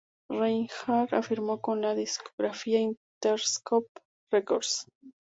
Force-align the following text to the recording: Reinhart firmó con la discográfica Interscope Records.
Reinhart 0.31 1.13
firmó 1.21 1.61
con 1.61 1.79
la 1.81 1.93
discográfica 1.93 2.79
Interscope 2.79 3.85
Records. 4.31 4.87